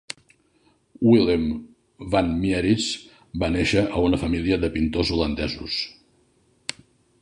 [1.09, 1.43] Willem
[2.15, 2.89] van Mieris
[3.45, 5.79] va néixer a una família de pintors holandesos.